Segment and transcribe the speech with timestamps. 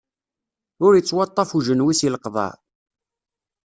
[0.85, 2.51] Ur ittwaṭṭaf ujenwi si leqḍaɛ.